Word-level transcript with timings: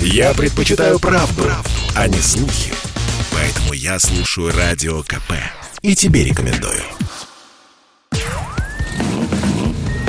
Я 0.00 0.34
предпочитаю 0.34 0.98
правду, 0.98 1.42
правду, 1.42 1.70
а 1.94 2.08
не 2.08 2.18
слухи. 2.18 2.72
Поэтому 3.32 3.72
я 3.72 3.98
слушаю 3.98 4.52
Радио 4.56 5.02
КП. 5.02 5.32
И 5.82 5.94
тебе 5.94 6.24
рекомендую. 6.24 6.82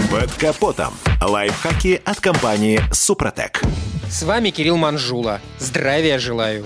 Под 0.10 0.32
капотом. 0.34 0.94
Лайфхаки 1.22 2.02
от 2.06 2.20
компании 2.20 2.82
«Супротек». 2.92 3.62
С 4.10 4.24
вами 4.24 4.52
Кирилл 4.52 4.78
Манжула. 4.78 5.42
Здравия 5.60 6.18
желаю. 6.18 6.66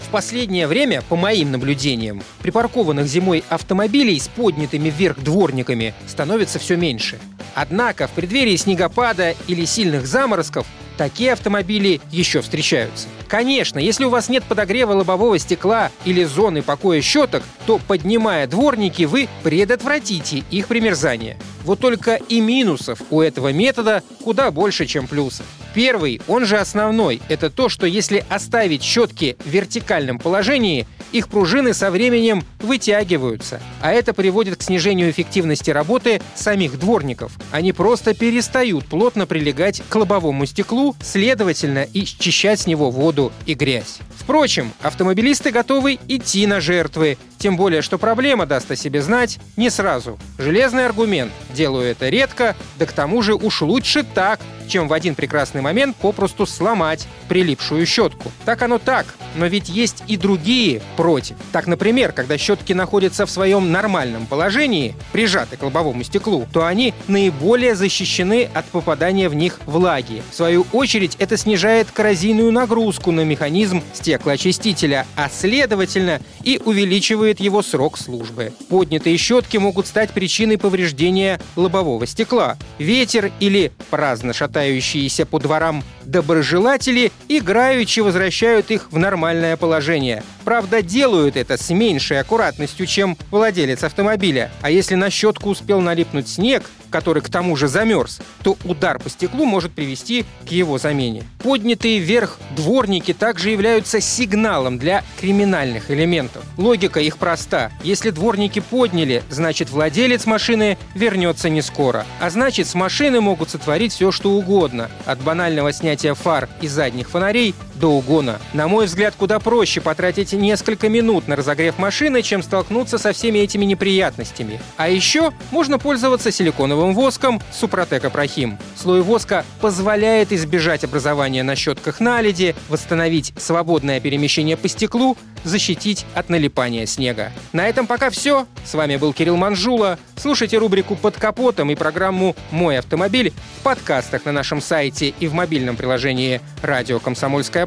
В 0.00 0.08
последнее 0.10 0.66
время, 0.66 1.02
по 1.02 1.16
моим 1.16 1.52
наблюдениям, 1.52 2.22
припаркованных 2.40 3.06
зимой 3.06 3.44
автомобилей 3.48 4.18
с 4.18 4.28
поднятыми 4.28 4.88
вверх 4.88 5.18
дворниками 5.18 5.92
становится 6.06 6.58
все 6.58 6.76
меньше. 6.76 7.18
Однако 7.54 8.06
в 8.06 8.12
преддверии 8.12 8.56
снегопада 8.56 9.34
или 9.46 9.64
сильных 9.64 10.06
заморозков 10.06 10.66
такие 10.96 11.32
автомобили 11.32 12.00
еще 12.10 12.40
встречаются. 12.40 13.08
Конечно, 13.28 13.78
если 13.78 14.04
у 14.04 14.10
вас 14.10 14.28
нет 14.28 14.44
подогрева 14.44 14.92
лобового 14.92 15.38
стекла 15.38 15.90
или 16.04 16.24
зоны 16.24 16.62
покоя 16.62 17.00
щеток, 17.02 17.42
то, 17.66 17.80
поднимая 17.86 18.46
дворники, 18.46 19.04
вы 19.04 19.28
предотвратите 19.42 20.44
их 20.50 20.68
примерзание. 20.68 21.36
Вот 21.64 21.80
только 21.80 22.16
и 22.16 22.40
минусов 22.40 23.00
у 23.10 23.20
этого 23.20 23.52
метода 23.52 24.02
куда 24.22 24.50
больше, 24.50 24.86
чем 24.86 25.06
плюсов. 25.06 25.46
Первый, 25.74 26.20
он 26.28 26.44
же 26.44 26.58
основной, 26.58 27.20
это 27.28 27.50
то, 27.50 27.68
что 27.68 27.86
если 27.86 28.24
оставить 28.28 28.82
щетки 28.82 29.36
в 29.44 29.48
вертикальном 29.48 30.18
положении, 30.18 30.86
их 31.10 31.28
пружины 31.28 31.74
со 31.74 31.90
временем 31.90 32.44
вытягиваются, 32.60 33.60
а 33.80 33.92
это 33.92 34.12
приводит 34.12 34.56
к 34.56 34.62
снижению 34.62 35.10
эффективности 35.10 35.70
работы 35.70 36.20
самих 36.34 36.78
дворников. 36.78 37.32
Они 37.50 37.72
просто 37.72 38.14
перестают 38.14 38.86
плотно 38.86 39.26
прилегать 39.26 39.82
к 39.88 39.94
лобовому 39.94 40.44
стеклу, 40.46 40.83
следовательно, 41.00 41.84
и 41.84 42.04
счищать 42.04 42.60
с 42.60 42.66
него 42.66 42.90
воду 42.90 43.32
и 43.46 43.54
грязь. 43.54 43.98
Впрочем, 44.16 44.72
автомобилисты 44.80 45.50
готовы 45.50 45.98
идти 46.08 46.46
на 46.46 46.60
жертвы, 46.60 47.18
тем 47.38 47.56
более, 47.56 47.82
что 47.82 47.98
проблема 47.98 48.46
даст 48.46 48.70
о 48.70 48.76
себе 48.76 49.02
знать 49.02 49.38
не 49.56 49.70
сразу. 49.70 50.18
Железный 50.38 50.86
аргумент 50.86 51.32
«делаю 51.54 51.90
это 51.90 52.08
редко», 52.08 52.56
да 52.78 52.86
к 52.86 52.92
тому 52.92 53.22
же 53.22 53.34
уж 53.34 53.62
лучше 53.62 54.02
так, 54.02 54.40
чем 54.68 54.88
в 54.88 54.92
один 54.92 55.14
прекрасный 55.14 55.60
момент 55.60 55.96
попросту 55.96 56.46
сломать 56.46 57.06
прилипшую 57.28 57.86
щетку. 57.86 58.30
Так 58.44 58.62
оно 58.62 58.78
так, 58.78 59.06
но 59.36 59.46
ведь 59.46 59.68
есть 59.68 60.04
и 60.06 60.16
другие 60.16 60.82
против. 60.96 61.36
Так, 61.52 61.66
например, 61.66 62.12
когда 62.12 62.38
щетки 62.38 62.72
находятся 62.72 63.26
в 63.26 63.30
своем 63.30 63.72
нормальном 63.72 64.26
положении, 64.26 64.94
прижаты 65.12 65.56
к 65.56 65.62
лобовому 65.62 66.04
стеклу, 66.04 66.46
то 66.52 66.66
они 66.66 66.94
наиболее 67.08 67.74
защищены 67.74 68.48
от 68.52 68.64
попадания 68.66 69.28
в 69.28 69.34
них 69.34 69.60
влаги. 69.66 70.22
В 70.30 70.34
свою 70.34 70.66
очередь, 70.72 71.16
это 71.18 71.36
снижает 71.36 71.90
коррозийную 71.90 72.52
нагрузку 72.52 73.10
на 73.10 73.24
механизм 73.24 73.82
стеклоочистителя, 73.92 75.06
а 75.16 75.28
следовательно 75.28 76.20
и 76.44 76.60
увеличивает 76.64 77.40
его 77.40 77.62
срок 77.62 77.98
службы. 77.98 78.52
Поднятые 78.68 79.16
щетки 79.16 79.56
могут 79.56 79.86
стать 79.86 80.10
причиной 80.10 80.58
повреждения 80.58 81.40
лобового 81.56 82.06
стекла. 82.06 82.56
Ветер 82.78 83.32
или 83.40 83.72
праздно 83.90 84.32
шатающиеся 84.32 85.26
по 85.26 85.38
дворам 85.38 85.82
доброжелатели 86.04 87.10
играючи 87.28 88.00
возвращают 88.00 88.70
их 88.70 88.88
в 88.90 88.98
нормальное 88.98 89.56
положение. 89.56 90.22
Правда, 90.44 90.82
делают 90.82 91.36
это 91.36 91.56
с 91.56 91.70
меньшей 91.70 92.20
аккуратностью, 92.20 92.86
чем 92.86 93.16
владелец 93.30 93.82
автомобиля. 93.82 94.50
А 94.60 94.70
если 94.70 94.94
на 94.94 95.10
щетку 95.10 95.50
успел 95.50 95.80
налипнуть 95.80 96.28
снег, 96.28 96.70
который 96.94 97.24
к 97.24 97.28
тому 97.28 97.56
же 97.56 97.66
замерз, 97.66 98.20
то 98.44 98.56
удар 98.62 99.00
по 99.00 99.10
стеклу 99.10 99.46
может 99.46 99.72
привести 99.72 100.24
к 100.46 100.52
его 100.52 100.78
замене. 100.78 101.24
Поднятые 101.40 101.98
вверх 101.98 102.38
дворники 102.54 103.12
также 103.12 103.50
являются 103.50 104.00
сигналом 104.00 104.78
для 104.78 105.02
криминальных 105.20 105.90
элементов. 105.90 106.44
Логика 106.56 107.00
их 107.00 107.18
проста. 107.18 107.72
Если 107.82 108.10
дворники 108.10 108.60
подняли, 108.60 109.24
значит 109.28 109.70
владелец 109.70 110.24
машины 110.24 110.78
вернется 110.94 111.48
не 111.48 111.62
скоро. 111.62 112.06
А 112.20 112.30
значит 112.30 112.68
с 112.68 112.76
машины 112.76 113.20
могут 113.20 113.50
сотворить 113.50 113.92
все, 113.92 114.12
что 114.12 114.30
угодно. 114.30 114.88
От 115.04 115.20
банального 115.20 115.72
снятия 115.72 116.14
фар 116.14 116.48
и 116.60 116.68
задних 116.68 117.10
фонарей 117.10 117.56
до 117.74 117.88
угона. 117.88 118.40
На 118.52 118.68
мой 118.68 118.86
взгляд, 118.86 119.14
куда 119.16 119.38
проще 119.38 119.80
потратить 119.80 120.32
несколько 120.32 120.88
минут 120.88 121.28
на 121.28 121.36
разогрев 121.36 121.78
машины, 121.78 122.22
чем 122.22 122.42
столкнуться 122.42 122.98
со 122.98 123.12
всеми 123.12 123.38
этими 123.38 123.64
неприятностями. 123.64 124.60
А 124.76 124.88
еще 124.88 125.32
можно 125.50 125.78
пользоваться 125.78 126.30
силиконовым 126.30 126.94
воском 126.94 127.40
Супротек 127.52 128.04
Апрахим. 128.04 128.58
Слой 128.76 129.02
воска 129.02 129.44
позволяет 129.60 130.32
избежать 130.32 130.84
образования 130.84 131.42
на 131.42 131.56
щетках 131.56 132.00
наледи, 132.00 132.54
восстановить 132.68 133.32
свободное 133.36 134.00
перемещение 134.00 134.56
по 134.56 134.68
стеклу, 134.68 135.16
защитить 135.44 136.06
от 136.14 136.28
налипания 136.28 136.86
снега. 136.86 137.32
На 137.52 137.68
этом 137.68 137.86
пока 137.86 138.10
все. 138.10 138.46
С 138.64 138.74
вами 138.74 138.96
был 138.96 139.12
Кирилл 139.12 139.36
Манжула. 139.36 139.98
Слушайте 140.16 140.58
рубрику 140.58 140.96
«Под 140.96 141.16
капотом» 141.16 141.70
и 141.70 141.74
программу 141.74 142.34
«Мой 142.50 142.78
автомобиль» 142.78 143.32
в 143.60 143.62
подкастах 143.62 144.24
на 144.24 144.32
нашем 144.32 144.60
сайте 144.60 145.08
и 145.20 145.26
в 145.26 145.34
мобильном 145.34 145.76
приложении 145.76 146.40
«Радио 146.62 146.98
Комсомольская 146.98 147.66